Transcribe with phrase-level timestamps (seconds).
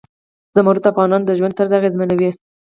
[0.55, 2.29] زمرد د افغانانو د ژوند طرز اغېزمنوي.